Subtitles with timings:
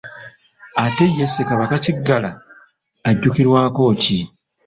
[0.85, 2.29] Ate ye Ssekabaka Kiggala
[3.09, 4.19] ajjukirwako ki?